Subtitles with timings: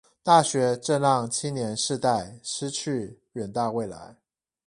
[0.23, 4.15] 大學正讓青年世代失去遠大未來